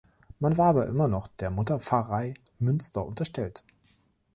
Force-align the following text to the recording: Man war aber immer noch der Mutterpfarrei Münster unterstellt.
Man 0.39 0.57
war 0.57 0.65
aber 0.69 0.87
immer 0.87 1.07
noch 1.07 1.27
der 1.27 1.51
Mutterpfarrei 1.51 2.33
Münster 2.57 3.05
unterstellt. 3.05 3.61